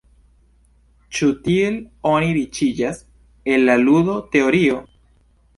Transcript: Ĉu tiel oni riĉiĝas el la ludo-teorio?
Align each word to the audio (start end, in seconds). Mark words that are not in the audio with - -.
Ĉu 1.17 1.27
tiel 1.47 1.77
oni 2.13 2.31
riĉiĝas 2.39 3.05
el 3.57 3.71
la 3.71 3.79
ludo-teorio? 3.85 4.85